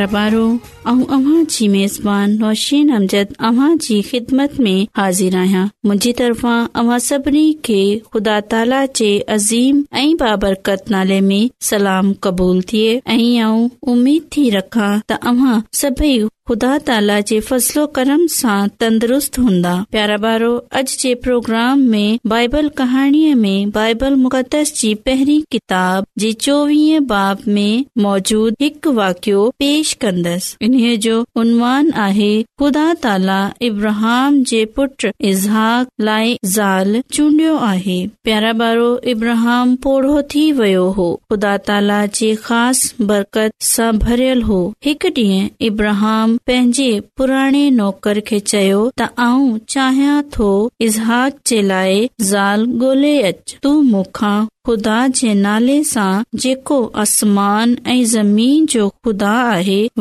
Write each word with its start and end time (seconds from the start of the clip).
रबारो 0.00 0.40
अव्हां 0.88 1.44
जी 1.54 1.66
मेज़बान 1.68 2.36
नौशिन 2.42 2.86
नमज़ 2.90 3.34
अव्हा 3.48 3.68
जी 3.86 4.00
ख़िदमत 4.10 4.56
में 4.66 4.86
हाज़िर 4.96 5.36
आहियां 5.36 5.66
मुंजी 5.88 6.12
तरफ़ा 6.20 6.54
अव्हां 6.82 6.98
सभिनी 7.08 7.52
खे 7.64 7.80
खुदा 8.12 8.38
ताला 8.52 8.84
जे 9.00 9.10
अज़ीम 9.36 9.84
आ 10.00 10.04
बाबरकत 10.24 10.84
नाले 10.90 11.20
में 11.28 11.48
सलाम 11.70 12.12
क़बूल 12.24 12.62
थिए 12.72 12.98
आऊं 13.46 13.68
उमेद 13.92 14.28
थी 14.36 14.48
रखा 14.58 14.90
तव्हां 15.14 15.60
सभई 15.84 16.18
کرم 16.50 16.66
ताला 16.86 17.18
تندرست 18.78 19.34
फसलो 19.34 19.66
कर्म 19.88 20.16
بارو 20.22 20.54
اج 20.78 20.94
अॼ 20.96 21.14
پروگرام 21.24 21.86
प्रोग्राम 21.86 22.24
بائبل 22.24 22.56
बाइबल 22.56 22.68
कहाणीअ 22.78 23.34
بائبل 23.74 24.14
مقدس 24.14 24.16
मुक़दस 24.22 24.72
जी 24.80 24.94
परी 25.06 25.40
किताब 25.52 26.04
जी 26.18 26.32
باب 26.34 27.36
बाब 27.36 27.46
موجود 27.46 28.54
मोजूद 28.62 28.94
واقعو 28.98 29.48
पेश 29.62 29.92
कंदसि 30.00 30.69
आहे 30.78 32.32
ख़ुदा 32.60 33.12
इब्रहम 33.68 34.34
इज़ाकियो 35.30 37.54
आहे 37.70 37.98
प्यारा 38.24 38.52
बारो 38.62 38.88
इब्रहम 39.12 39.68
पोड़ो 39.86 40.18
थी 40.34 40.42
वयो 40.60 40.84
होदा 40.98 41.54
ताला 41.70 41.96
जे 42.20 42.28
ख़ास 42.44 42.84
बरकत 43.12 43.54
सां 43.70 43.90
भरियल 44.04 44.42
हो 44.50 44.60
डीह 44.86 45.34
इब्रहम 45.70 46.36
पंहिंजे 46.46 46.90
पुराणे 47.16 47.64
नौकर 47.80 48.16
खे 48.30 48.38
चयो 48.54 48.82
त 49.00 49.02
आऊं 49.28 49.50
चाहियां 49.76 50.16
थो 50.38 50.52
इज़ाद 50.88 51.38
जे 51.48 51.58
लाइ 51.72 51.94
ज़ाल 52.30 52.60
गो 52.84 52.94
तू 53.62 53.70
मूंखां 53.92 54.38
ख़ुदाुदा 54.66 55.68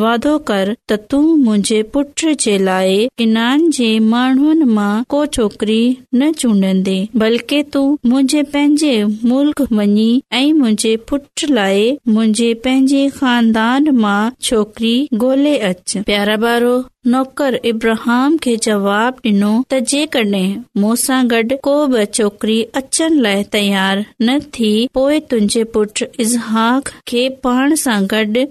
वाइदो 0.03 0.33
कर 0.50 0.71
त 0.71 0.97
तूं 1.13 1.21
मुंहिंजे 1.44 2.57
लाइ 2.69 2.97
इन्हनि 3.25 3.69
जे 3.77 3.89
माण्हुनि 4.13 4.65
मां 4.79 4.91
को 5.15 5.21
छोकिरी 5.38 5.79
न 6.15 6.31
चूंडंदे 6.44 6.97
बल्कि 7.25 7.61
तूं 7.75 7.88
मुंहिंजे 8.11 8.44
पंहिंजे 8.56 8.94
मुल्क 9.33 9.63
मञी 9.81 10.09
ऐं 10.41 10.50
मुंहिंजे 10.59 10.95
पुट 11.12 11.45
लाइ 11.59 11.89
मुंहिंजे 12.15 12.53
पंहिंजे 12.67 13.07
खानदान 13.21 13.91
मां 14.05 14.19
छोकिरी 14.50 14.95
गोल्हे 15.25 15.57
अच 15.73 15.97
प्यारा 16.12 16.38
बारो 16.47 16.77
नौकर 17.07 17.56
इब्रहाम 17.66 18.36
खे 18.44 18.56
जवाब 18.63 19.19
डिनो 19.25 19.50
त 19.74 19.78
जेकॾहिं 19.92 20.56
मूंसां 20.81 21.19
गॾु 21.34 21.57
को 21.68 21.75
बि 21.94 22.04
छोकरी 22.18 22.56
अचण 22.80 23.13
लाइ 23.25 23.44
तयार 23.56 24.01
न 24.22 24.40
थी 24.57 24.72
पोए 24.98 25.19
तुंहिंजे 25.34 25.63
पुट 25.75 26.01
इज़ाक़ 26.25 26.92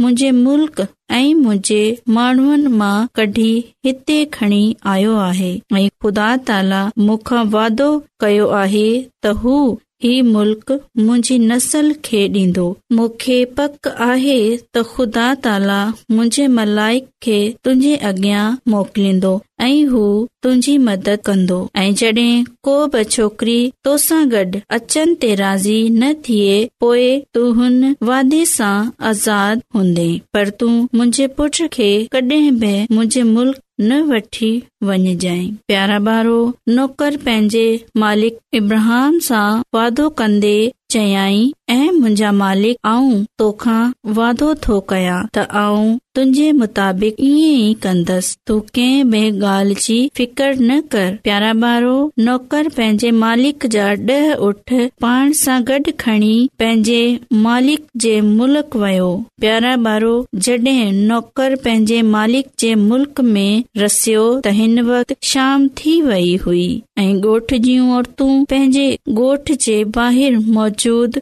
मुंहिंजे 0.00 0.30
मुल्क 0.42 0.80
ऐं 1.20 1.34
मुंहिंजे 1.44 1.80
माण्हुनि 2.18 2.74
मां 2.82 2.90
कढी 3.20 3.48
हिते 3.84 4.18
खणी 4.40 4.60
आयो 4.96 5.14
आहे 5.28 5.54
ऐं 5.80 5.86
ख़ुदा 6.02 6.28
ताला 6.52 6.84
मूंखा 7.06 7.42
वाइदो 7.56 7.90
कयो 8.26 8.46
आहे 8.64 8.86
त 9.24 9.36
हू 9.46 9.56
ही 10.02 10.20
ملک 10.36 10.70
मुंहिंजी 10.98 11.36
नसल 11.38 11.92
खे 12.04 12.22
ॾींदो 12.36 12.62
मूंखे 12.98 13.36
पक 13.58 13.88
आहे 14.06 14.38
त 14.56 14.82
ख़ुदा 14.92 15.26
ताला 15.44 15.76
मुंहिंजे 16.14 16.46
मलाइक 16.58 17.04
खे 17.26 17.36
तुंहिंजे 17.68 17.92
अॻियां 18.10 18.44
मोकिलींदो 18.74 19.30
ऐं 19.66 19.86
हू 19.92 20.02
तुंहिंजी 20.44 20.76
मदद 20.88 21.18
कंदो 21.28 21.60
ऐं 21.82 21.88
जड॒हिं 22.02 22.42
को 22.68 22.74
बि 22.96 23.04
छोकरी 23.16 23.58
तोसां 23.88 24.20
गॾु 24.34 24.62
अचनि 24.78 25.16
ते 25.26 25.34
राज़ी 25.44 25.78
न 25.98 26.12
थिए 26.28 26.58
पोइ 26.86 27.08
तू 27.38 27.46
हुन 27.60 27.74
वादे 28.10 28.44
सां 28.58 28.74
आज़ाद 29.12 29.62
हूंदे 29.78 30.10
पर 30.38 30.54
तूं 30.62 30.74
मुंहिंजे 30.96 31.26
पुट 31.38 31.64
खे 31.78 31.90
कडहिं 32.18 32.56
बि 32.64 32.74
मुंहिंजे 32.94 33.22
मुल्क़ 33.36 33.60
न 33.84 33.92
वठी 34.10 34.50
वञ 34.88 35.14
जाई 35.22 35.46
पारो 35.70 35.98
बारो 36.08 36.34
नौकर 36.76 37.16
पंहिंजे 37.24 37.64
मालिक 38.02 38.38
इब्राहम 38.60 39.18
सां 39.28 39.44
वादो 39.76 40.08
कंदे 40.20 40.54
चयाई 40.94 41.40
ऐ 41.72 41.76
मुंहिंजा 41.98 42.30
मालिक 42.40 42.76
आऊं 42.86 43.22
तोखा 43.38 43.76
वादो 44.20 44.54
थो 44.68 44.78
कया 44.92 45.14
त 45.36 45.44
आऊं 45.60 45.94
तुंहिंजे 46.16 46.50
मुताबिक़ 46.60 47.14
ई 47.24 47.76
कंदसि 47.84 48.34
तू 48.46 48.54
कंहिं 48.78 49.04
बि 49.12 49.20
ॻाल्हि 49.52 49.74
जी 49.84 49.96
फिकर 50.18 50.58
न 50.60 50.80
कर 50.94 51.14
प्यारा 51.28 51.52
ॿारो 51.68 51.94
नौकर 52.26 52.68
पंहिंजे 52.78 53.10
मालिक 53.22 53.66
जा 53.76 53.86
डह 54.10 54.26
ऊठ 54.48 54.74
पाण 55.04 55.32
सां 55.44 55.56
गॾ 55.70 55.78
खणी 56.02 56.34
पंहिंजे 56.62 57.00
मालिक 57.46 57.86
जे 58.04 58.14
मुल्क 58.34 58.76
वयो 58.84 59.08
प्यारा 59.44 59.72
बारो 59.88 60.12
जड 60.48 60.68
नौकर 60.98 61.56
पंहिंजे 61.64 62.02
मालिक 62.16 62.52
जे 62.64 62.74
मुल्क 62.84 63.24
मे 63.36 63.46
रसो 63.84 64.26
त 64.48 64.54
हिन 64.60 64.84
वक़्त 64.90 65.16
शाम 65.32 65.66
थी 65.82 65.96
वई 66.10 66.36
हुई 66.44 66.68
ऐ 66.98 67.08
गोठ 67.28 67.56
जूं 67.68 67.88
औरतू 68.02 68.28
पंहिंजे 68.52 68.86
गोठ 69.22 69.56
जे 69.70 69.80
बाहिर 69.98 70.38
मौजूद 70.60 71.20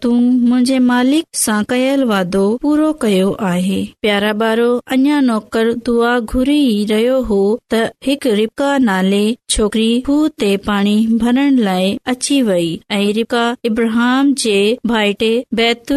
तूं 0.02 0.14
मुंहिंजे 0.48 0.78
मालिक 0.88 1.24
सां 1.38 1.62
कयल 1.72 2.04
वादो 2.12 2.92
कयो 3.04 3.30
आहे 3.50 3.80
प्यारा 4.02 4.32
बारो 4.42 4.68
अञा 4.96 5.20
नौकर 5.28 5.72
दुआ 5.88 6.18
घुरी 6.36 6.62
रहियो 6.92 7.20
हो 7.30 7.40
त 7.72 7.80
हिकु 8.08 8.34
रिपा 8.42 8.70
नाले 8.88 9.24
छोकरी 9.54 9.88
खूह 10.10 10.22
ते 10.42 10.52
पाणी 10.68 10.94
भरण 11.22 11.58
लाए 11.68 11.90
अची 12.14 12.40
वई 12.50 12.68
ऐं 12.98 13.04
रिपा 13.18 13.42
इब्राहम 13.70 14.32
जे 14.44 14.56
भाइटे 14.94 15.32
बैत 15.60 15.92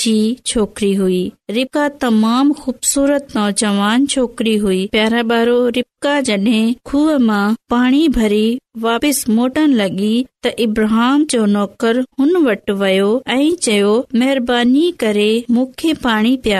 जी 0.00 0.14
छोकिरी 0.52 0.92
हुई 1.00 1.20
रिपा 1.56 1.88
तमाम 2.10 2.48
खूबसूरत 2.60 3.26
नौजवान 3.36 4.06
छोकिरी 4.14 4.54
हुई 4.64 4.78
प्यारा 4.94 5.20
बारो 5.32 5.54
रिपका 5.76 6.14
जड॒हिं 6.28 6.62
खूह 6.90 7.10
मां 7.26 7.42
पाणी 7.74 8.00
भरी 8.16 8.46
वापिस 8.86 9.18
मोटन 9.38 9.70
लॻी 9.80 10.12
त 10.44 10.50
इब्रहाम 10.64 11.24
जो 11.30 11.44
नौकर 11.54 11.98
हुन 12.18 12.36
वटि 12.44 12.72
वयो 12.82 13.08
ऐं 13.32 13.50
चयो 13.64 13.90
मेहरबानीनो 14.20 15.60
वटि 15.64 15.98
पाणी 16.04 16.34
पी 16.46 16.54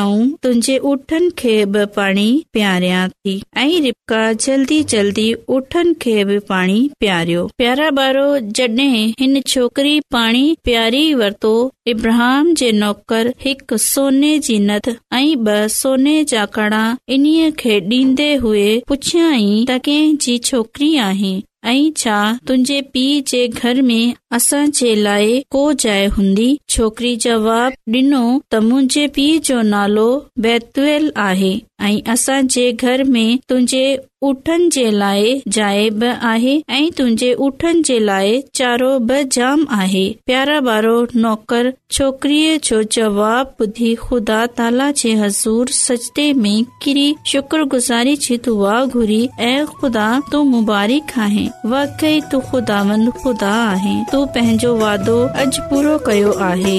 आ 0.00 0.12
प्यार 2.54 3.10
रिपिका 3.86 4.22
जल्दी 4.46 4.82
जल्दी 4.94 5.26
ऊठनि 5.56 5.94
खे 6.02 6.14
बि 6.30 6.38
पाणी 6.52 6.78
प्यारियो 7.00 7.44
प्यारा 7.58 7.90
बारो 7.98 8.26
जड 8.60 8.80
हिन 9.20 9.40
छोकरी 9.54 9.98
पाणी 10.18 10.44
प्यारी 10.70 11.02
वरतो 11.24 11.52
इब्राहम 11.94 12.54
जे 12.62 12.70
नौकर 12.84 13.32
हिकु 13.46 13.76
सोने 13.88 14.38
जी 14.50 14.58
नथ 14.70 14.94
ऐं 15.12 15.44
ब 15.44 15.62
सोने 15.80 16.16
जा 16.34 16.46
पढ़ां 16.60 16.86
इन्हीअ 17.14 17.50
खे 17.60 17.76
ॾीन्दे 17.98 18.24
हुई 18.42 18.64
पुछियई 18.88 19.44
त 19.68 19.78
कंहिंजी 19.86 20.34
छोकिरी 20.48 20.88
आहे 21.04 21.30
ऐं 21.70 21.88
छा 22.00 22.18
तुंहिंजे 22.48 22.80
पीउ 22.96 23.22
जे 23.30 23.40
घर 23.62 23.80
में 23.88 24.36
असां 24.38 24.60
जे 24.80 24.92
लाइ 25.06 25.32
को 25.56 25.62
जाइ 25.84 26.04
हूंदी 26.18 26.48
छोकिरी 26.76 27.14
जवाब 27.24 27.80
ॾिनो 27.96 28.20
त 28.28 28.62
मुंहिंजे 28.68 29.06
पीउ 29.18 29.40
जो 29.50 29.58
नालो 29.72 30.06
बैतूल 30.48 31.10
आहे 31.30 31.54
ऐं 31.88 31.96
असांजे 32.16 32.70
घर 32.84 33.04
में 33.16 33.28
तुंहिंजे 33.52 33.82
जाए 34.22 35.88
ब 35.90 36.04
आहे 36.04 36.56
ऐं 36.68 36.90
चारो 38.60 38.98
ब 38.98 39.20
जाम 39.32 39.64
आहे 39.76 40.04
प्यारा 40.26 40.60
बारो 40.66 40.96
छोकिरी 41.06 42.58
जो 42.68 42.82
जवाब 42.98 43.54
ॿुधी 43.62 43.94
ख़ुदा 44.02 44.44
ताला 44.58 44.90
जे 45.02 45.14
हज़ूर 45.22 45.68
सचे 45.78 46.32
में 46.42 46.64
किरी 46.82 47.14
शुक्रगुज़ारी 47.32 48.14
जी 48.28 48.36
तूं 48.48 48.56
वाह 48.58 48.84
घुरी 48.84 49.22
ऐं 49.48 49.64
ख़ुदा 49.80 50.06
तू 50.32 50.42
मुबारक 50.52 51.18
आहीं 51.26 51.48
वाह 51.72 51.96
कई 52.04 52.20
तू 52.30 52.40
ख़ुदा 52.52 52.82
ख़ुदा 53.24 53.54
आहे 53.64 53.96
तू 54.12 54.24
पंहिंजो 54.36 54.76
वादो 54.86 55.18
अॼु 55.44 55.68
पूरो 55.70 55.98
कयो 56.10 56.32
आहे 56.50 56.78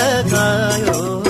Kayao 0.00 1.29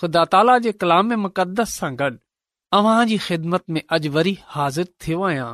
ख़ुदा 0.00 0.22
ताला 0.32 0.54
जे 0.64 0.72
कलाम 0.82 1.12
मुक़दस 1.24 1.74
सां 1.80 1.90
गॾु 2.00 2.10
अव्हां 2.78 3.04
जी 3.10 3.16
ख़िदमत 3.26 3.62
में 3.74 3.80
अॼु 3.96 4.10
वरी 4.16 4.32
हाज़िर 4.54 4.88
थियो 5.04 5.20
आहियां 5.28 5.46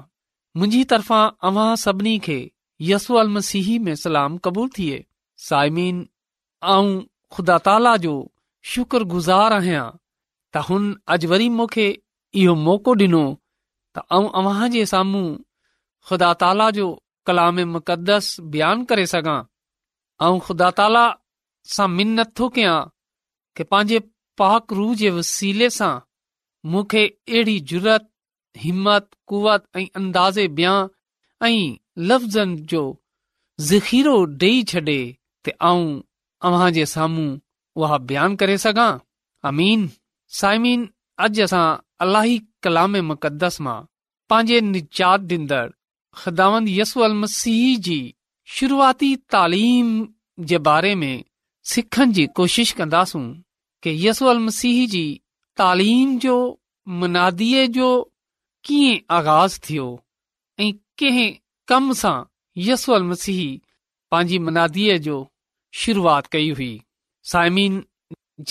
मुंहिंजी 0.61 0.81
तरफ़ां 0.93 1.25
अव्हां 1.51 1.77
सभिनी 1.87 2.19
खे 2.29 2.41
سلام 2.89 4.39
قبول 4.45 4.69
थिए 4.77 4.97
साइमीन 5.49 6.01
ऐं 6.75 6.87
ख़ुदा 7.35 7.59
ताला 7.69 7.97
जो 8.05 8.15
गुज़ार 9.15 9.53
आहियां 9.59 9.85
त 10.53 10.65
हुन 10.71 10.85
अॼु 11.17 11.29
वरी 11.33 11.49
मूंखे 11.59 11.87
इहो 12.43 12.55
मौक़ो 12.67 12.95
ॾिनो 13.03 13.23
त 13.95 14.05
आऊं 14.17 14.29
अव्हां 14.41 14.71
जे 14.75 14.85
साम्हूं 14.95 15.25
ख़ुदा 16.11 16.33
ताला 16.43 16.69
जो 16.81 16.89
कलाम 17.31 17.61
मुक़दस 17.77 18.33
बयानु 18.57 18.85
करे 18.93 19.07
सघां 19.15 19.39
ऐं 20.27 20.35
ख़ुदा 20.49 20.71
ताला 20.83 21.05
सां 21.77 21.89
मिनत 21.99 22.33
थो 22.41 22.49
कयां 22.59 22.77
की 23.59 23.65
पंहिंजे 23.75 23.99
पाक 24.41 24.73
रूह 24.79 24.95
जे 25.01 25.11
वसीले 25.17 25.69
सां 25.79 25.93
मूंखे 26.75 27.01
अहिड़ी 27.09 27.57
जुरत 27.73 28.07
हिमत 28.65 29.09
कुवत 29.33 29.63
ऐं 29.81 29.87
अंदाज़े 30.01 30.47
ब्या 30.61 30.75
ऐं 31.47 31.77
लफ़्ज़नि 32.09 32.57
जो 32.73 32.85
ज़ख़ीरो 33.71 34.15
ॾेई 34.45 34.63
छॾे 34.73 34.97
त 35.45 35.55
आऊं 35.71 35.87
अव्हां 36.51 36.71
जे 36.79 36.85
साम्हूं 36.95 37.27
उहा 37.83 37.99
बयान 38.13 38.37
करे 38.43 38.57
सघां 38.65 38.91
अमीन 39.51 39.81
साइमीन 40.41 40.81
अॼु 41.27 41.45
असां 41.49 41.65
अलाही 42.07 42.39
कलामे 42.67 43.01
मुक़दस 43.11 43.57
मां 43.69 43.77
पंहिंजे 44.35 44.59
निजात 44.73 45.21
डींदड़ 45.31 45.69
ख़िदांदसू 46.23 47.01
अल 47.09 47.15
मसीह 47.23 47.63
जी 47.89 47.99
शुरूआती 48.57 49.15
तालीम 49.37 49.89
जे 50.53 50.59
बारे 50.71 50.93
में 51.05 51.15
सिखण 51.75 52.13
जी 52.19 52.25
कोशिश 52.41 52.73
कंदासूं 52.83 53.25
कि 53.85 53.93
यसू 54.07 54.27
अल 54.33 54.39
मसीह 54.49 54.87
जी 54.95 55.05
तालीम 55.57 56.19
जो 56.27 56.37
جو 56.85 57.67
जो 57.75 57.89
कीअं 58.67 58.99
आगाज़ 59.17 59.59
थियो 59.69 59.87
ऐं 60.61 60.73
कंहिं 60.99 61.31
कम 61.69 61.93
सां 62.01 62.17
यसू 62.69 62.93
अल 62.93 63.03
मसीह 63.11 63.41
पंहिंजी 64.15 64.39
मनादीअ 64.49 64.97
जो 65.07 65.17
शुरूआति 65.83 66.29
कई 66.33 66.51
हुई 66.59 66.71
साइमीन 67.33 67.83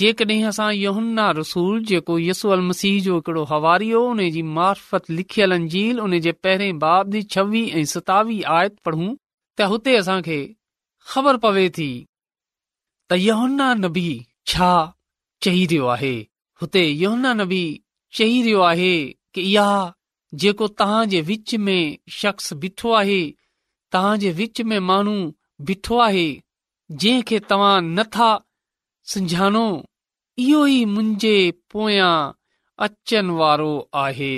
जेकॾहिं 0.01 0.43
असां 0.51 0.71
यहुन्न्ना 0.73 1.29
रसूल 1.39 1.83
जेको 1.91 2.17
यसू 2.27 2.49
अल 2.57 2.61
मसीह 2.69 2.99
जो 3.07 3.15
हिकड़ो 3.15 3.43
हवारियो 3.53 4.01
उन 4.11 4.23
जी 4.37 4.41
मार्फत 4.59 5.09
लिखियल 5.19 5.55
अंजील 5.59 5.99
उन 6.07 6.19
जे 6.27 6.31
पहिरें 6.47 6.79
बाब 6.85 7.11
जी 7.17 7.21
छवीह 7.35 7.75
ऐं 7.81 7.85
सतावीह 7.95 8.49
आयत 8.59 8.77
पढ़ूं 8.85 9.11
त 9.15 9.71
हुते 9.75 9.95
असांखे 10.03 10.39
ख़बर 11.13 11.37
पवे 11.47 11.69
थी 11.77 11.89
त 13.11 13.21
यहुन्ना 13.27 13.73
नबी 13.85 14.07
छा 14.53 14.73
चई 15.43 15.65
रहियो 15.65 15.85
आहे 15.93 16.13
हुते 16.61 16.83
योहना 16.85 17.33
न 17.37 17.49
चई 18.17 18.41
रहियो 18.41 18.61
आहे 18.69 18.93
की 19.37 19.41
इहा 19.51 19.67
जेको 20.41 20.67
तव्हां 20.81 21.21
विच 21.29 21.53
में 21.65 21.97
शख़्स 22.17 22.53
ॿिठो 22.65 22.91
आहे 23.01 23.21
तव्हां 23.95 24.17
विच 24.41 24.61
में 24.71 24.79
माण्हू 24.89 25.15
ॿिठो 25.73 25.97
आहे 26.07 26.27
जंहिं 27.01 27.21
खे 27.31 27.39
तव्हां 27.53 27.73
नथा 27.95 28.29
सुझाणो 29.13 29.65
इहो 30.45 30.61
ई 30.75 30.83
मुंहिंजे 30.93 31.33
पोयां 31.75 32.11
अचनि 32.87 33.35
वारो 33.39 33.71
आहे 34.03 34.33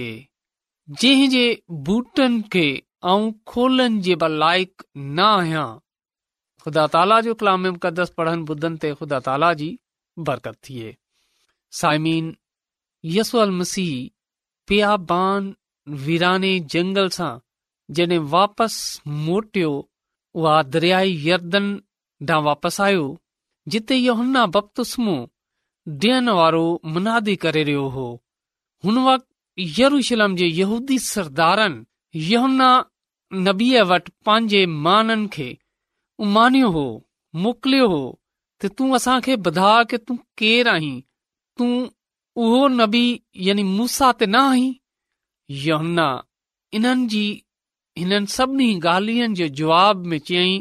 जंहिं 1.01 1.29
जे 1.36 1.43
बूटनि 1.89 2.41
खे 2.55 2.65
ऐं 3.12 3.22
खोलनि 3.53 4.01
जे 4.10 4.15
लाइक़ु 4.43 4.88
न 5.17 5.19
आहियां 5.27 5.67
ख़ुदा 6.65 6.86
ताला 6.98 7.22
जो 7.29 7.33
कलाम 7.43 7.72
पढ़नि 7.86 8.43
ॿुधनि 8.53 8.77
ते 8.86 8.93
ख़ुदा 9.00 9.19
ताला 9.29 9.53
जी 9.63 9.69
बरकत 10.27 10.55
थिए 10.70 10.96
साइमीन 11.79 12.36
यसल 13.15 13.51
मसीह 13.60 13.96
पियाबान 14.67 15.53
बीराने 16.05 16.60
जंगल 16.74 17.10
सां 17.17 17.38
जॾहिं 17.96 18.20
वापसि 18.36 19.10
मोटियो 19.25 19.72
उहा 20.36 20.62
दरियाई 20.74 21.12
यर्दनि 21.27 21.79
ॾांहुं 22.29 22.46
वापसि 22.46 22.82
आयो 22.84 23.05
जिते 23.74 23.96
यहुना 23.96 24.46
बख़्तुस्मो 24.55 25.15
ॾियण 26.03 26.29
वारो 26.39 26.63
मनादी 26.93 27.36
करे 27.43 27.63
रहियो 27.70 27.88
हो 27.96 28.05
हुन 28.86 28.98
वक़्तु 29.08 29.67
यरुशलम 29.82 30.36
जे 30.39 30.46
यूदी 30.60 30.98
सरदारनि 31.13 32.22
यहुन्ना 32.32 32.70
नबीअ 33.48 33.82
वटि 33.89 34.12
पंहिंजे 34.25 34.65
माननि 34.86 35.27
खे 35.34 35.50
उमानयो 36.25 36.70
हो 36.77 36.86
मोकिलियो 37.43 37.88
हो 37.96 38.01
त 38.63 38.67
तूं 38.79 38.96
असांखे 38.96 39.34
ॿुधा 39.46 39.72
की 39.89 39.98
तूं 40.08 40.15
केरु 40.38 40.70
आहीं 40.70 41.00
तूं 41.60 41.86
उहो 42.43 42.67
नबी 42.79 43.08
यानी 43.46 43.63
मूसा 43.70 44.12
त 44.20 44.24
न 44.27 44.36
आहीं 44.51 44.72
यमुना 45.65 46.08
इन्हनि 46.77 47.08
जी 47.12 47.25
हिननि 48.00 48.27
सभिनी 48.36 48.67
ॻाल्हियुनि 48.88 49.34
जे 49.38 49.48
जवाब 49.60 50.05
में 50.12 50.17
चयई 50.29 50.53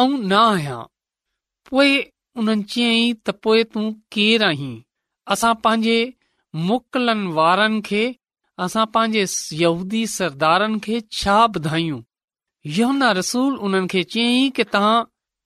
ऐं 0.00 0.10
न 0.30 0.32
आहियां 0.38 0.80
पोएं 1.70 2.06
उन्हनि 2.40 2.64
चयई 2.74 3.12
त 3.26 3.36
पोएं 3.44 3.64
तूं 3.72 3.86
केरु 4.14 4.44
आहीं 4.48 4.74
असां 5.32 5.54
पंहिंजे 5.66 5.98
मुकलनि 6.68 7.32
वारनि 7.38 7.80
खे 7.88 8.02
असां 8.66 8.84
पंहिंजे 8.96 10.02
सरदारनि 10.16 10.78
खे 10.86 10.96
छा 11.20 11.38
ॿुधायूं 11.54 12.00
यमुना 12.76 13.08
रसूल 13.20 13.52
उन्हनि 13.66 13.88
खे 13.94 14.02
चयई 14.12 14.44
की 14.58 14.64
तव्हां 14.74 14.98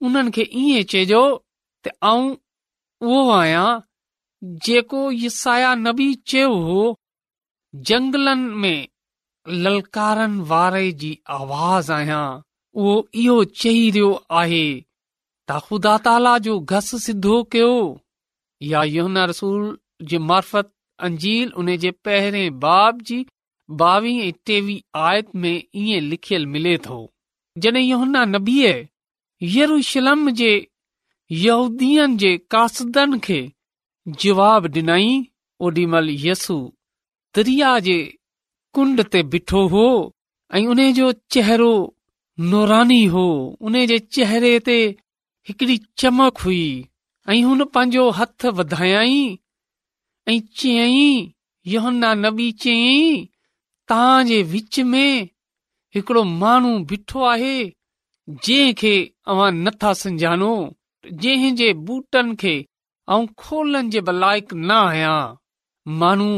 उन्हनि 0.07 0.31
खे 0.39 0.45
ईअं 0.65 0.91
चइजो 0.95 1.23
आऊं 2.09 2.35
उहो 3.07 3.29
आहियां 3.31 3.81
चयो 4.65 4.99
हो 6.69 6.97
ताला 16.05 16.37
जो 16.49 16.59
या 18.63 18.83
योहना 18.85 19.25
रसूल 19.31 19.77
जे 20.11 20.19
मार्फत 20.31 20.73
अंजील 21.07 21.53
उन 21.59 21.77
जे 21.87 21.91
पहिरें 22.09 22.59
बाब 22.61 23.01
जी 23.13 23.25
ॿावीह 23.83 24.21
ऐं 24.25 24.31
टेवीह 24.47 24.99
आयत 25.07 25.35
में 25.41 25.63
ईअं 25.81 26.03
लिखियल 26.11 26.47
मिले 26.57 26.77
थो 26.85 26.95
जॾहिं 27.65 27.83
योहना 27.91 28.25
नबीअ 28.35 28.71
यरुशलम 29.57 30.31
जे 30.39 30.51
यूदीअ 31.37 32.05
जे 32.21 32.29
कासदनि 32.53 33.19
खे 33.25 33.37
जवाब 34.21 34.67
ॾिनई 34.77 35.09
ओॾीमहिल 35.67 36.07
यसू 36.27 36.55
दरिया 37.39 37.73
जे 37.89 37.97
कुंड 38.77 39.03
ते 39.15 39.21
ॿिठो 39.39 39.61
हो 39.73 39.83
ऐं 40.57 40.65
उन 40.75 40.81
जो 40.99 41.11
चेहरो 41.35 41.73
नौरानी 42.53 43.01
हो 43.17 43.25
उन 43.67 43.79
जे 43.91 43.99
चेहरे 44.17 44.55
ते 44.69 44.77
हिकड़ी 45.49 45.77
चमक 46.03 46.39
हुई 46.45 46.65
ऐं 47.35 47.43
हुन 47.49 47.65
पंहिंजो 47.75 48.09
हथ 48.21 48.47
वधायई 48.61 49.21
ऐं 50.33 50.41
चयई 50.61 51.07
योहन्ना 51.75 52.15
नबी 52.25 52.51
चयई 52.65 53.29
तव्हां 53.93 54.19
जे 54.31 54.43
विच 54.55 54.81
में 54.95 55.07
हिकिड़ो 55.95 56.25
माण्हू 56.45 56.73
बीठो 56.95 57.21
आहे 57.35 57.55
जंहिंखे 58.45 58.97
अव्हां 59.35 59.53
नथा 59.67 59.93
सम्झाणो 60.05 60.53
जंहिंजे 61.13 61.65
जे 61.67 61.73
बूटनि 61.89 62.35
खे 62.41 62.53
ऐं 63.15 63.27
खोलनि 63.43 63.89
जे 63.95 64.01
लाइक़ु 64.21 64.57
न 64.59 64.71
आहियां 64.71 65.37
माण्हू 66.01 66.31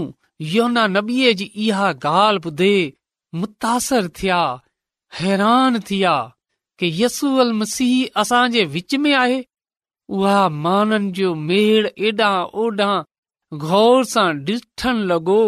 योना 0.55 0.87
नबीअ 0.97 1.33
जी 1.41 1.45
इहा 1.67 1.89
ॻाल्हि 2.07 2.43
ॿुधे 2.49 2.73
मुतासिर 3.41 4.09
थिया 4.21 4.39
हैरान 5.21 5.81
थिया 5.91 6.15
कि 6.79 6.91
यसूअल 7.03 7.53
मसीह 7.63 8.21
असांजे 8.23 8.65
विच 8.75 8.95
में 9.07 9.13
आहे 9.15 9.41
उहा 10.19 10.49
माननि 10.67 11.11
जो 11.19 11.35
मेड़ 11.51 11.87
एॾा 12.09 12.31
ओॾां 12.65 12.97
गौर 13.67 14.05
सां 14.13 14.29
ॾिठण 14.55 15.03
लॻो 15.13 15.41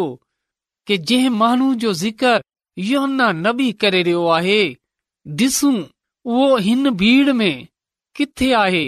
कि 0.86 0.96
जंहिं 1.10 1.30
माण्हू 1.42 1.74
जो 1.84 1.92
ज़िकर 2.02 2.42
योना 2.90 3.30
नबी 3.46 3.70
करे 3.84 4.02
रहियो 4.02 4.26
आहे 4.38 4.62
ॾिसूं 5.42 5.76
उहो 6.24 6.56
हिन 6.68 6.90
भीड़ 7.04 7.32
में 7.42 7.66
किथे 8.16 8.52
आहे 8.62 8.84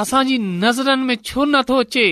असांजी 0.00 0.36
नज़रनि 0.38 1.04
में 1.08 1.14
छो 1.24 1.44
नथो 1.48 1.76
अचे 1.80 2.08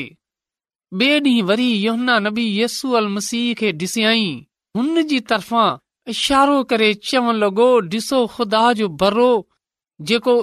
ॿे 1.01 1.09
ॾींहुं 1.25 1.47
वरी 1.49 1.67
योहना 1.85 2.19
नबी 2.27 2.45
यसू 2.61 2.99
मसीह 3.15 3.53
खे 3.59 3.71
ॾिसियाई 3.83 4.25
हुन 4.77 5.03
जी 5.11 5.19
तरफ़ां 5.31 5.79
इशारो 6.13 6.63
करे 6.71 6.93
चवणु 7.09 7.33
लॻो 7.39 7.67
ॾिसो 7.97 8.25
ख़ुदा 8.35 8.63
जो 8.79 8.89
बरो 9.03 9.29
जेको 10.11 10.35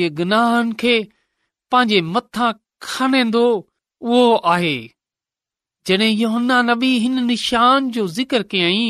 जे 0.00 0.08
गुनाहनि 0.20 0.72
खे 0.80 0.94
पंहिंजे 1.72 2.00
मथां 2.14 2.52
खणंदो 2.86 3.44
उहो 4.08 4.24
आहे 4.52 4.76
जॾहिं 5.86 6.10
योहना 6.22 6.60
नबी 6.70 6.92
हिन 7.06 7.24
निशान 7.32 7.90
जो 7.98 8.06
ज़िक्र 8.18 8.42
कयई 8.54 8.86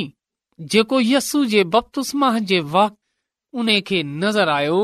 जेको 0.74 1.00
यस्सू 1.12 1.44
जे 1.54 1.64
बपतुस्मा 1.76 2.38
जे 2.52 2.60
वन 2.76 3.70
खे 3.90 4.02
नज़र 4.24 4.48
आयो 4.60 4.80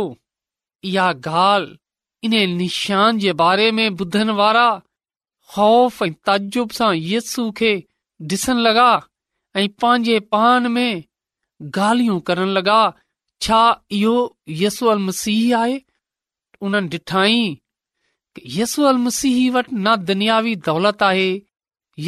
इहा 0.84 1.08
ॻाल्हि 1.26 1.79
इन्हे 2.24 2.46
निशान 2.54 3.18
जे 3.18 3.32
बारे 3.40 3.70
में 3.76 3.88
ॿुधण 3.88 4.30
वारा 4.38 4.64
ख़ौफ़ 5.54 6.04
ऐं 6.04 6.12
तजुब 6.28 6.70
सां 6.78 6.92
यस्सू 6.96 7.50
खे 7.60 7.70
ॾिसण 8.32 8.58
लॻा 8.66 8.88
ऐं 9.60 9.68
पंहिंजे 9.84 10.18
पान 10.34 10.70
में 10.72 11.02
गाल्हियूं 11.76 12.18
करण 12.30 12.48
लॻा 12.58 12.78
छा 13.46 13.60
इहो 14.00 14.12
यसू 14.64 14.86
अल 14.94 14.98
मसीह 15.08 15.56
आहे 15.58 15.78
उन्हनि 16.68 16.88
ॾिठाई 16.96 17.40
यसू 18.56 18.82
अल 18.90 18.96
मसीह 19.06 19.38
वटि 19.56 19.74
न 19.76 19.96
दुनियावी 20.10 20.54
दौलत 20.68 21.02
आहे 21.02 21.28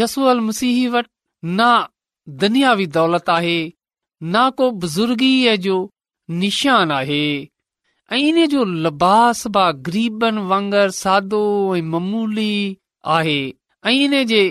यसू 0.00 0.24
अल 0.34 0.40
मसीह 0.50 0.88
वटि 0.96 1.46
ना 1.60 1.70
दुनियावी 2.44 2.86
दौलत 3.00 3.30
आहे 3.38 3.58
न 4.22 4.48
को 4.60 4.70
बुज़ुर्गीअ 4.84 5.56
जो 5.68 5.78
निशान 6.44 6.90
आहे 6.98 7.22
इन 8.16 8.46
जो 8.52 8.64
लिबास 8.84 9.46
बि 9.56 9.62
ग़रीबनि 9.88 10.40
वांगर 10.48 10.90
सादो 10.94 11.38
ऐं 11.76 11.82
मामूली 11.92 12.54
आहे 13.14 13.40
अईने 13.88 14.24
जे 14.32 14.42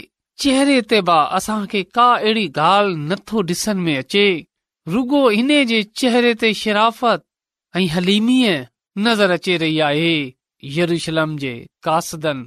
चेहरे 0.41 0.79
ते 0.91 1.01
बि 1.09 1.17
असांखे 1.37 1.81
का 1.97 2.07
अहिड़ी 2.13 2.47
गाल्हि 2.57 2.95
नथो 3.09 3.41
ॾिसण 3.49 3.77
में 3.85 3.97
अचे 3.97 4.25
रुगो 4.93 5.21
इन 5.39 5.49
जे 5.73 5.81
चेहरे 6.01 6.33
ते 6.41 6.53
शराफ़त 6.61 7.23
ऐं 7.77 7.85
हलीमीअ 7.95 8.55
नज़र 9.05 9.31
अचे 9.37 9.57
रही 9.57 9.79
आहे 9.89 10.09
यरूशलम 10.77 11.37
जे 11.43 11.53
कासदन 11.87 12.43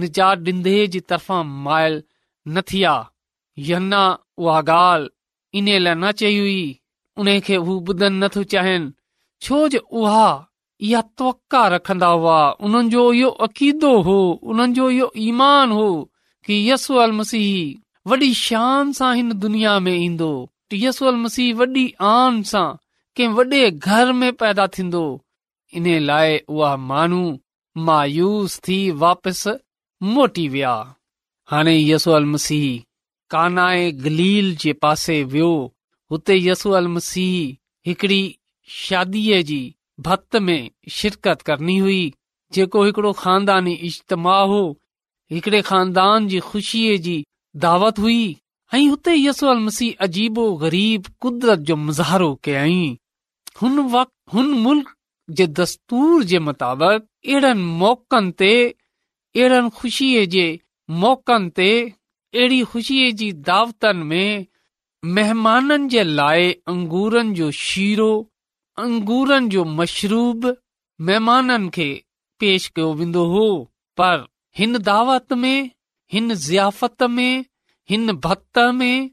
निजा 0.00 0.32
डींदे 0.46 0.86
जी 0.94 1.00
तरफ़ा 1.10 1.42
मायल 1.68 2.02
न 2.54 2.60
थी 2.72 2.82
आहे 2.94 3.68
यन्ना 3.70 4.02
उहा 4.42 4.60
ॻाल्हि 4.60 5.58
इन 5.58 5.70
न 6.04 6.12
चई 6.20 6.38
हुई 6.38 6.60
उन 7.18 7.38
खे 7.46 7.56
हू 7.68 7.78
ॿुधण 7.88 8.22
नथो 8.24 8.42
चाहिनि 8.54 8.92
छो 9.42 9.68
उहा 9.78 10.50
इहा 10.86 11.00
तवका 11.18 11.66
रखंदा 11.74 12.06
हुआ 12.22 12.38
उन्हनि 12.66 12.88
जो 12.90 13.02
इहो 13.18 13.28
अक़ीदो 13.46 13.92
हो 14.08 14.18
उन्हनि 14.42 14.74
जो 14.74 14.86
इहो 14.90 15.08
ईमान 15.28 15.68
हो 15.72 15.88
की 16.46 16.54
यसोल 16.68 17.12
मसीह 17.20 17.50
वॾी 18.10 18.28
शान 18.40 18.84
सां 18.98 19.12
हिन 19.16 19.28
दुनिया 19.44 19.74
में 19.84 19.94
ईंदो 19.96 20.30
यसूल 20.74 21.16
मसीह 21.24 21.48
वॾी 21.60 21.84
घर 23.70 24.06
में 24.20 24.32
पैदा 24.42 24.64
थींदो 24.78 25.04
इन 25.76 25.86
लाइ 26.06 26.38
उहा 26.48 26.76
माण्हू 26.90 27.24
मायूस 27.86 28.52
थी 28.68 28.78
वापसि 29.04 29.50
मोटी 30.14 30.46
विया 30.48 30.74
हाणे 31.50 31.74
यसो 31.78 32.10
अल 32.12 32.24
मसीह 32.34 32.66
काना 33.30 33.70
जे 34.64 34.72
पासे 34.82 35.22
वियो 35.34 35.52
हुते 36.10 36.34
यसो 36.46 36.70
अल 36.80 36.86
मसीह 36.88 37.36
हिकड़ी 37.88 38.22
शादी 38.74 39.42
जी 39.48 39.58
भक्त 40.06 40.36
में 40.46 40.70
शिरकत 40.92 41.42
करनी 41.46 41.76
हुई 41.78 42.12
जेको 42.54 42.82
हिकड़ो 42.84 43.12
खानदानी 43.22 43.72
इजतमा 43.88 44.38
हो 44.52 44.60
हिकड़े 45.32 45.60
ख़ानदान 45.68 46.26
जी 46.32 46.40
ख़ुशीअ 46.48 46.96
जी 47.04 47.14
दावत 47.64 47.98
हुई 47.98 48.18
ऐं 48.74 48.86
हुते 48.88 49.14
यसोल 49.14 49.58
मसीह 49.64 50.02
अजीबो 50.06 50.52
ग़रीब 50.64 51.06
कुदरत 51.22 51.58
जो 51.70 51.76
मज़हारो 51.86 52.34
कयई 52.44 52.96
हुन 53.62 54.48
मुल्क़ 54.66 54.92
जे 55.40 55.46
दस्तूर 55.60 56.22
जे 56.32 56.38
मुताबिक़ 56.48 57.02
अहिड़नि 57.02 57.62
मौक़नि 57.82 58.32
ते 58.42 58.52
अहिड़नि 58.70 59.70
ख़ुशीअ 59.78 60.24
जे 60.36 60.46
मोक़नि 61.04 61.50
ते 61.60 61.70
अहिड़ी 61.90 62.62
ख़ुशीअ 62.72 63.10
जी 63.22 63.32
दावतनि 63.50 64.04
में 64.10 64.46
महिमाननि 65.18 65.88
जे 65.96 66.02
लाइ 66.14 66.50
अंगूरनि 66.74 67.34
जो 67.42 67.50
शीरो 67.64 68.10
अंगूरनि 68.84 69.48
जो 69.52 69.64
मशरूब 69.78 70.46
महिमाननि 71.08 71.68
खे 71.76 71.86
पेश 72.42 72.66
कयो 72.76 72.92
वेंदो 72.98 73.24
हो 73.34 73.44
पर 74.00 74.24
हिन 74.58 74.78
दावत 74.88 75.32
में 75.44 75.70
हिन 76.14 76.34
ज़ियाफ़त 76.44 77.02
में 77.16 77.44
हिन 77.90 78.12
भत 78.26 78.58
में 78.80 79.08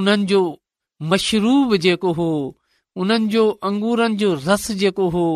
उन्हनि 0.00 0.26
जो 0.32 0.40
मशरूब 1.12 1.76
जेको 1.86 2.12
हो 2.20 2.30
उन्हनि 3.04 3.28
जो 3.36 3.44
अंगूरनि 3.70 4.16
जो 4.24 4.34
रस 4.46 4.70
जेको 4.84 5.08
हो 5.16 5.26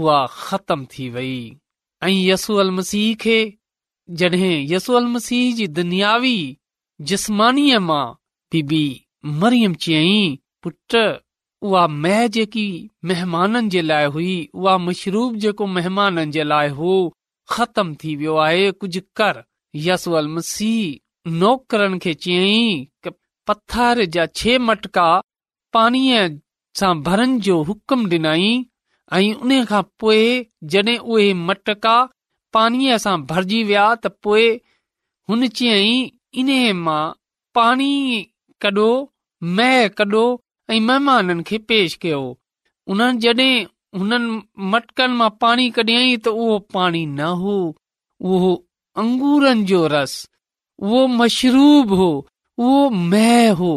उहा 0.00 0.18
ख़तम 0.46 0.84
थी 0.94 1.08
वई 1.18 1.34
ऐं 2.08 2.14
यसू 2.16 2.56
अल 2.66 2.70
मसीह 2.80 3.14
खे 3.26 3.38
जॾहिं 4.20 4.54
यसूअल 4.72 5.04
मसीह 5.10 5.54
जी 5.56 5.66
दुनियावी 5.76 6.36
मां 7.40 8.04
बीबी 8.52 8.82
मरियम 9.42 9.74
चयई 9.84 10.18
पुट 10.62 10.96
उहा 10.96 11.86
मह 12.04 12.26
जेकी 12.36 12.64
महिमाननि 13.10 13.68
जे 13.76 13.82
लाइ 13.82 14.04
हुई 14.16 14.34
उहा 14.54 14.76
मशरूब 14.86 15.36
जेको 15.44 15.66
महिमाननि 15.76 16.30
जे 16.36 16.42
लाइ 16.44 16.68
हो 16.80 16.92
ख़तम 17.52 17.94
थी 18.02 18.14
वियो 18.16 18.36
आहे 18.46 18.70
कुझु 18.82 19.00
कर 19.20 19.42
यसूअल 19.86 20.28
मसीह 20.34 21.30
नौकरनि 21.40 21.98
खे 22.04 22.14
चयई 22.24 23.12
पथर 23.48 24.04
जा 24.14 24.26
छे 24.40 24.58
मटका 24.68 25.06
पाणीअ 25.74 26.28
सां 26.80 26.94
भरण 27.08 27.38
जो 27.46 27.62
हुकम 27.70 28.06
ॾिनई 28.10 28.52
ऐं 29.14 29.34
उन 29.34 29.64
खां 29.72 29.82
पोइ 30.04 30.24
जडे॒ 30.74 31.02
उहे 31.14 31.32
मटका 31.48 31.96
पाणीअ 32.54 32.96
सां 33.04 33.16
भजी 33.32 33.60
विया 33.68 33.86
त 34.02 34.06
हुन 35.30 35.46
चयाईं 35.56 36.08
इन 36.40 36.50
मां 36.86 37.02
पाणी 37.56 37.92
कढो 38.64 38.88
मह 39.58 39.76
कढो 39.98 40.24
ऐं 40.74 40.80
महिमाननि 40.88 41.42
खे 41.48 41.58
पेश 41.70 41.94
कयो 42.02 42.20
उन 42.92 43.00
जॾहिं 43.24 43.54
हुननि 43.98 44.38
मटकनि 44.74 45.16
मां 45.20 45.30
पाणी 45.44 45.68
कढ 45.78 45.90
त 46.26 46.34
उहो 46.42 46.58
पाणी 46.74 47.04
न 47.18 47.30
हो 47.42 47.56
उहो 48.32 48.52
अंगूरनि 49.02 49.64
जो 49.70 49.80
रस 49.94 50.14
उहो 50.86 51.06
मशरूब 51.18 51.94
हो 52.02 52.10
उहो 52.64 52.80
मह 53.12 53.32
हो 53.62 53.72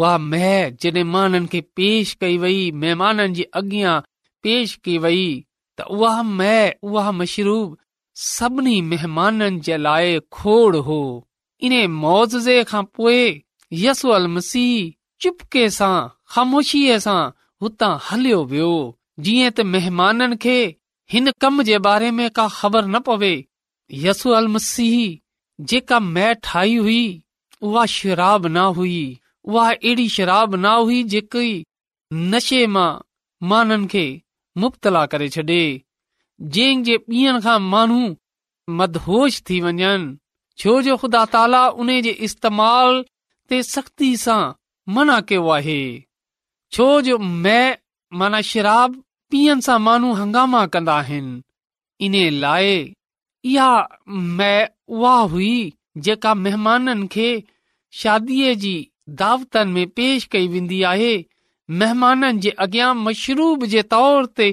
वह 0.00 0.16
मह 0.32 0.46
जॾहिं 0.82 1.08
मां 1.14 1.42
खे 1.54 1.60
पेश 1.78 2.14
कई 2.24 2.36
वई 2.44 2.60
महिमाननि 2.82 3.34
जी 3.38 3.46
अॻियां 3.62 3.96
पेश 4.46 4.76
कई 4.88 4.98
वई 5.06 5.22
त 5.78 5.86
उहा 5.98 7.10
मशरूब 7.20 7.78
सभिनी 8.20 8.80
महिमाननि 8.82 9.58
जे 9.66 9.76
लाइ 9.76 10.18
खोड़ 10.32 10.76
हो 10.86 10.98
इन 11.64 11.74
मोज़े 11.90 12.62
खां 12.68 12.82
पोइ 12.96 13.40
यसु 13.82 14.18
मसीह 14.34 14.92
चुपके 15.22 15.68
सां 15.76 15.94
ख़ामोशीअ 16.34 16.98
सां 17.06 17.20
हुतां 17.62 17.92
हलियो 18.08 18.42
वियो 18.52 18.72
जीअं 19.28 19.50
त 19.52 19.60
महिमाननि 19.74 20.36
खे 20.44 20.56
हिन 21.14 21.30
कम 21.44 21.62
जे 21.68 21.78
बारे 21.86 22.10
में 22.18 22.28
का 22.38 22.46
ख़बर 22.58 22.86
न 22.86 22.98
पवे 23.08 23.32
यसु 24.04 24.36
मसीह 24.56 24.96
जेका 25.72 26.00
मै 26.12 26.34
ठाही 26.48 26.74
हुई 26.84 27.02
उहा 27.68 27.86
शराब 27.96 28.46
न 28.46 28.66
हुई 28.80 28.98
उहा 29.54 29.70
अहिड़ी 29.72 30.08
शराब 30.18 30.54
न 30.54 30.74
हुई 30.74 31.02
जेकी 31.14 31.52
नशे 32.32 32.66
मां 32.76 32.88
माननि 33.52 33.86
खे 33.94 34.04
मुब्तला 34.64 35.04
करे 35.12 35.28
छॾे 35.38 35.60
जंहिं 36.54 36.82
जे 36.84 36.96
पीअण 37.06 37.40
खां 37.40 37.58
माण्हू 37.60 38.02
मद 38.78 38.98
थी 39.48 39.60
वञनि 39.60 39.88
छो 40.60 40.80
जो 40.86 40.96
ख़ुदा 41.02 41.24
ताला 41.34 41.66
उन्हीअ 41.82 42.02
जे 42.06 42.10
इस्तेमाल 42.28 43.00
ते 43.50 43.62
सख़्ती 43.68 44.16
सां 44.22 44.40
मना 44.94 45.20
कयो 45.28 45.48
आहे 45.56 45.80
छो 46.76 46.86
जो 47.08 47.18
मैं 47.44 47.76
माना 48.22 48.40
शराब 48.50 49.00
पीअण 49.30 49.60
सां 49.68 49.78
माण्हू 49.86 50.12
हंगामा 50.20 50.64
कंदा 50.74 50.94
आहिनि 51.02 51.40
इन 52.06 52.14
लाए 52.44 52.74
इहा 53.44 53.70
मै 54.40 54.54
उहा 54.96 55.16
हुई 55.34 55.54
जेका 56.08 56.34
महिमाननि 56.44 57.06
खे 57.14 57.28
शादीअ 58.02 58.54
जी 58.64 58.74
दावतनि 59.22 59.72
में 59.72 59.90
पेश 60.00 60.24
कई 60.34 60.46
वेंदी 60.56 60.82
आहे 60.92 61.12
महिमाननि 61.80 62.38
जे 62.46 62.50
अॻियां 62.66 62.94
मशरूब 63.06 63.64
जे 63.74 63.82
तौर 63.94 64.26
ते 64.38 64.52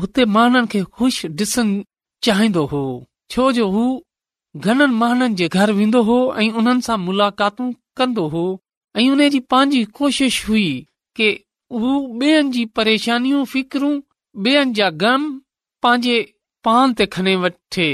हुते 0.00 0.24
महन 0.36 0.66
खे 0.72 0.82
ख़ुशि 0.96 1.28
ॾिसण 1.42 1.68
चाहींदो 2.26 2.64
हो 2.72 2.82
छो 3.34 3.50
जो 3.58 3.68
हू 3.76 3.84
घणनि 4.66 4.94
महननि 5.00 5.34
जे 5.40 5.48
घर 5.60 5.70
वेंदो 5.78 6.02
हो 6.08 6.16
ऐं 6.42 6.50
उन्हनि 6.60 6.82
सां 6.86 6.96
मुलाकातूं 7.06 7.70
कंदो 8.00 8.26
हो 8.34 8.44
ऐं 9.00 9.06
उन 9.14 9.28
जी 9.34 9.40
पंहिंजी 9.54 9.82
कोशिश 10.00 10.38
हुई 10.48 10.66
के 11.20 11.28
उहो 11.78 11.92
ॿियनि 12.22 12.50
जी 12.56 12.64
परेशानियूं 12.78 13.44
फिकरूं 13.54 13.94
ॿियनि 14.46 14.72
जा 14.80 14.88
गम 15.02 15.22
पंहिंजे 15.86 16.16
पान 16.68 16.92
ते 17.00 17.06
खने 17.16 17.34
वठे 17.44 17.88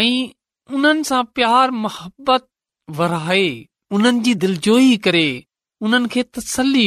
ऐं 0.00 0.10
उन्हनि 0.76 1.04
सां 1.12 1.22
प्यार 1.38 1.70
मोहबत 1.84 2.48
वराए 3.00 3.46
उन्हनि 3.98 4.20
जी 4.30 4.34
दिलजोई 4.46 4.96
करे 5.08 5.26
उन्हनि 5.86 6.08
खे 6.16 6.22
तसली 6.38 6.86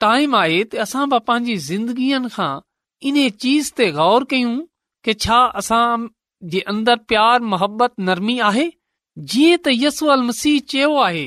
टाइम 0.00 0.34
आहे 0.36 0.62
असां 0.84 1.06
पंहिंजी 1.18 1.56
ज़िंदगीअ 1.68 2.28
खां 2.34 2.50
इन्हे 3.10 3.28
चीज़ 3.44 3.72
ते 3.76 3.90
गौर 3.98 4.24
कयूं 4.30 4.56
के 5.08 5.12
छा 5.24 5.38
असां 5.60 6.02
जे 6.54 6.60
अंदरि 6.72 7.04
प्यार 7.12 7.40
मोहबत 7.52 7.92
नरमी 8.08 8.38
आहे 8.48 8.66
जीअं 9.34 9.60
त 9.64 9.74
यसू 9.84 10.06
अल 10.14 10.22
मसीह 10.30 10.58
चयो 10.72 10.90
आहे 11.08 11.24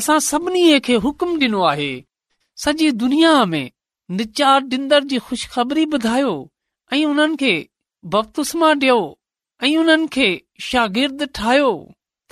असां 0.00 0.18
सभिनी 0.30 0.62
खे 0.88 0.94
हुकुम 1.06 1.34
डि॒नो 1.42 1.62
आहे 1.72 1.88
सॼी 2.66 2.90
दुनिया 3.02 3.34
में 3.54 3.66
निचार 4.20 4.60
ॾींदड़ 4.74 5.02
जी 5.12 5.18
ख़ुशख़बरी 5.28 5.50
ख़बरी 5.84 5.98
ॿुधायो 5.98 6.34
ऐं 6.96 7.04
उन्हनि 7.12 7.36
खे 7.44 7.52
बपतुष्मा 8.14 8.72
डि॒यो 8.82 9.00
ऐं 9.68 9.76
उन्हनि 9.84 10.12
खे 10.18 10.28
शागिर्द 10.70 11.28
ठाहियो 11.40 11.70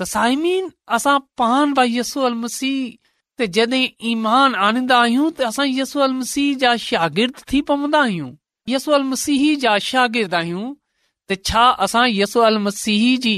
त 0.01 0.09
साइमीन 0.15 0.71
असां 0.99 1.19
पानो 1.43 1.87
अल 2.29 2.35
मसीह 2.45 2.79
त 3.39 3.43
जॾहिं 3.55 3.87
ईमान 4.11 4.55
आनींदा 4.65 4.99
आहियूं 5.03 5.29
त 5.39 5.51
असां 5.51 5.67
यसो 5.69 6.01
अल 6.07 6.13
मसीह 6.23 6.55
जा 6.59 6.73
शागिर्द 6.87 7.41
थी 7.51 7.61
पवंदा 7.71 8.01
आहियूं 8.03 8.31
यसो 8.73 8.93
अल 8.99 9.03
मसीह 9.13 9.43
जा 9.65 9.73
शागिर्द 9.91 10.35
आहियूं 10.41 10.67
त 11.31 11.39
छा 11.51 11.65
असां 11.87 12.05
यसो 12.11 12.41
अल 12.51 12.59
मसीह 12.67 13.03
जी 13.25 13.35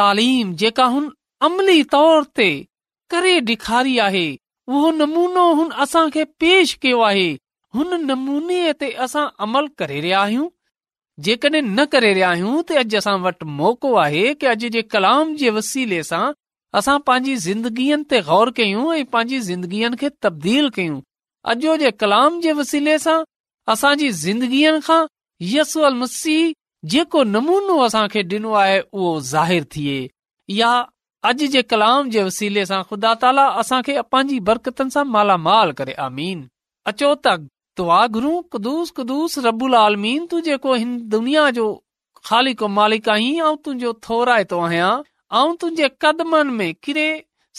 तालीम 0.00 0.54
जेका 0.62 0.84
हुन 0.94 1.10
अमली 1.48 1.82
तौर 1.96 2.24
ते 2.40 2.48
करे 3.14 3.38
ॾेखारी 3.50 3.98
आहे 4.06 4.26
उहो 4.76 4.90
नमूनो 5.02 5.44
हुन 5.60 5.70
असां 5.86 6.06
खे 6.16 6.24
पेश 6.44 6.74
कयो 6.82 7.00
आहे 7.10 7.28
हुन 7.76 7.94
नमूने 8.08 8.60
ते 8.80 8.90
असां 9.08 9.26
अमल 9.48 9.66
करे 9.80 10.00
रहिया 10.00 10.20
आहियूं 10.22 10.48
जेकॾहिं 11.28 11.62
न 11.68 11.84
करे 11.92 12.12
रहिया 12.18 12.28
आहियूं 12.34 12.60
त 12.70 12.82
अॼु 12.82 12.98
असां 13.04 13.18
वटि 13.28 13.48
मौको 13.62 13.94
आहे 14.08 14.26
के 14.42 14.50
अॼु 14.54 14.74
जे 14.78 14.84
कलाम 14.96 15.34
जे 15.42 15.56
वसीले 15.60 16.02
सां 16.12 16.26
असां 16.76 16.98
पंहिंजी 17.08 17.34
ज़िंदगीअ 17.46 17.96
ते 18.10 18.18
गौर 18.28 18.50
कयूं 18.56 18.82
ऐं 18.94 19.04
पंहिंजी 19.12 19.36
ज़िंदगीअ 19.50 19.90
खे 20.00 20.08
तब्दील 20.26 20.68
कयूं 20.78 20.98
अॼो 21.52 21.76
जे 21.82 21.90
कलाम 22.02 22.34
जे 22.46 22.52
वसीले 22.60 22.96
सां 23.04 23.14
असांजी 23.74 24.10
ज़िंदगीअ 24.24 24.72
खां 24.88 25.92
मसीह 26.02 26.52
जेको 26.94 27.22
नमूनो 27.34 27.78
असांखे 27.86 28.22
ॾिनो 28.34 28.52
आहे 28.64 28.78
उहो 28.82 29.14
ज़ाहिर 29.32 29.64
थिए 29.76 29.96
या 30.58 30.70
अॼु 31.30 31.46
जे 31.56 31.62
कलाम 31.72 32.10
जे 32.16 32.22
वसीले 32.30 32.66
सां 32.72 32.82
ख़ुदा 32.90 33.14
ताला 33.22 33.46
असांखे 33.64 33.96
पंहिंजी 34.12 34.38
बरकतनि 34.50 34.90
सां 34.98 35.04
मालामाल 35.16 35.72
करे 35.80 35.92
आमीन 36.08 36.44
अचो 36.92 37.14
त 37.26 37.36
रबुल 39.48 39.74
आलमीन 39.80 40.24
तूं 40.30 40.40
जेको 40.50 40.74
हिन 40.84 40.96
दुनिया 41.16 41.50
जो 41.60 41.66
ख़ाली 42.28 42.52
को 42.62 42.68
मालिक 42.78 43.08
आहीं 43.16 43.32
ऐं 43.48 43.54
तुंहिंजो 43.64 43.92
थोराए 44.08 44.44
थो 44.52 44.60
आहियां 44.68 44.92
आऊं 45.36 45.54
तुंहिंजे 45.60 45.88
कदमनि 46.02 46.52
में 46.56 46.74
किरे 46.84 47.08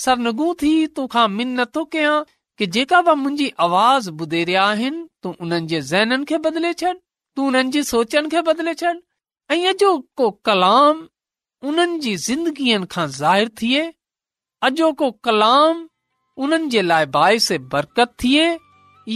सरनगू 0.03 0.53
थी 0.61 0.71
तोखां 0.99 1.27
थो 1.75 1.83
कयां 1.95 2.15
की 2.57 2.65
जेका 2.75 3.01
बि 3.07 3.13
मुंहिंजी 3.21 3.51
आवाज़ 3.65 4.09
ॿुधे 4.11 4.43
रहिया 4.43 4.63
आहिनि 4.69 5.05
तू 5.23 5.33
उन 5.47 6.23
खे 6.31 6.37
बदिले 6.47 6.71
छॾ 6.81 6.93
तूं 7.35 7.47
उन्हनि 7.47 7.71
जी 7.71 7.83
सोचनि 7.93 8.29
खे 8.29 8.41
बदिले 8.49 8.73
छॾ 8.81 8.93
ऐं 9.51 9.73
कलाम 10.49 11.07
उन्हनि 11.69 11.99
जी 12.07 12.15
ज़िंदगीअ 12.27 12.85
खां 12.91 13.07
ज़ाहिए 13.21 13.83
अॼोको 14.69 15.11
कलाम 15.29 15.87
उन्हनि 16.43 16.69
जे 16.75 16.81
लाइ 16.81 17.05
बाएस 17.15 17.51
बरकत 17.75 18.13
थिए 18.23 18.47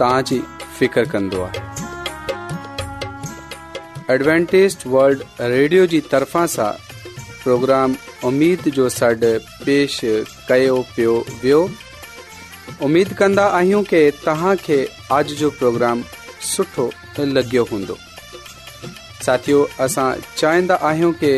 तव्हांजी 0.00 0.38
फ़िकिर 0.78 1.04
कंदो 1.10 1.42
आहे 1.42 1.60
एडवेंटेज़ 4.14 4.76
वल्ड 4.94 5.22
रेडियो 5.40 5.86
طرفا 5.94 6.12
तर्फ़ा 6.12 6.66
پروگرام 7.44 7.92
प्रोग्राम 8.22 8.60
جو 8.64 8.70
जो 8.88 8.88
सॾु 8.88 9.40
पेश 9.64 10.00
कयो 10.48 10.76
पियो 10.96 11.14
वियो 11.44 11.60
उमेद 12.84 13.12
कंदा 13.18 13.46
आहियूं 13.60 13.82
कि 13.94 14.84
آج 15.16 15.28
جو 15.28 15.34
जो 15.38 15.50
प्रोग्राम 15.58 16.02
सुठो 16.54 16.90
लॻियो 17.20 17.64
हूंदो 17.72 17.96
साथियो 19.26 19.68
असां 19.80 20.12
चाहिंदा 20.36 20.78
कि 21.24 21.34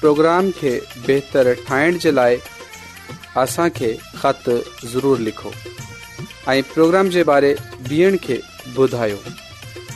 प्रोग्राम 0.00 0.50
खे 0.58 0.76
बहितरु 1.06 1.54
ठाहिण 1.68 1.98
जे 2.04 2.10
लाइ 2.12 2.38
असांखे 3.44 3.96
ख़तु 4.22 4.58
ज़रूरु 4.84 5.16
लिखो 5.24 5.52
اي 6.52 6.58
پروگرام 6.72 7.06
جي 7.12 7.22
باري 7.28 7.50
۾ 7.90 8.08
ٻڌايو 8.78 9.20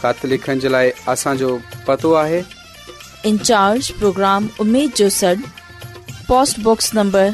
خاطر 0.02 0.24
لکڻ 0.30 0.56
جي 0.62 0.68
لاءِ 0.74 0.87
اسان 1.14 1.34
جو 1.42 1.48
پتو 1.88 2.11
آهي 2.20 2.38
ان 3.30 3.34
چارج 3.48 3.82
پروگرام 3.98 4.42
اميد 4.64 4.90
جو 4.98 5.08
سڙ 5.20 5.32
post 6.28 6.56
box 6.68 6.87
number 6.98 7.26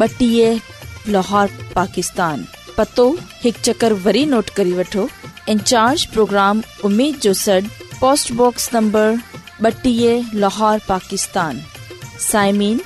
بٽييه 0.00 0.50
Lahore 1.16 1.46
Pakistan 1.76 2.38
پتو 2.78 3.06
هڪ 3.44 3.54
چڪر 3.68 3.92
وري 4.06 4.24
نوٽ 4.34 4.46
ڪري 4.60 4.72
وٺو 4.80 5.04
ان 5.50 5.56
چارج 5.72 5.98
پروگرام 6.14 6.56
اميد 6.90 7.14
جو 7.26 7.32
سڙ 7.44 7.60
پوسٽ 8.00 8.26
بخس 8.42 8.64
نمبر 8.78 9.08
بٽييه 9.68 10.14
لاهور 10.46 10.76
پاڪستان 10.92 11.54
سائمين 12.32 12.76